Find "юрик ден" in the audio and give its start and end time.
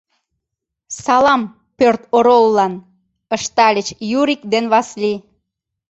4.19-4.65